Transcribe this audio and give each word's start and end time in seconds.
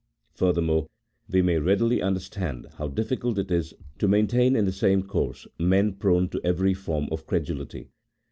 Furthermore, 0.33 0.87
we 1.29 1.43
may 1.43 1.59
readily 1.59 2.01
under 2.01 2.19
stand 2.19 2.65
how 2.79 2.87
difficult 2.87 3.37
it 3.37 3.51
is, 3.51 3.75
to 3.99 4.07
maintain 4.07 4.55
in 4.55 4.65
the 4.65 4.71
same 4.71 5.03
course 5.03 5.45
men 5.59 5.93
prone 5.93 6.27
to 6.29 6.41
every 6.43 6.73
form 6.73 7.07
of 7.11 7.27
credulity. 7.27 7.91